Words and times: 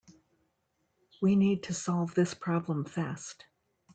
We 1.21 1.35
need 1.35 1.61
to 1.61 1.75
solve 1.75 2.15
this 2.15 2.33
problem 2.33 2.85
fast. 2.85 3.45